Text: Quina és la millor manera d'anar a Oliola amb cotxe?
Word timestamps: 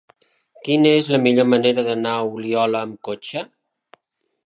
Quina 0.67 0.93
és 1.01 1.09
la 1.17 1.19
millor 1.27 1.47
manera 1.55 1.85
d'anar 1.91 2.17
a 2.17 2.25
Oliola 2.39 2.85
amb 2.89 3.01
cotxe? 3.11 3.49